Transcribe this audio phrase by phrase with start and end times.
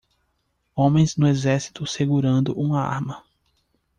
[0.75, 3.23] Homens no exército segurando uma arma.